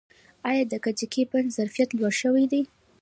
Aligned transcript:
آیا 0.49 0.63
د 0.71 0.73
کجکي 0.83 1.23
بند 1.31 1.53
ظرفیت 1.57 1.89
لوړ 1.97 2.13
شوی 2.21 2.45
دی؟ 2.51 2.61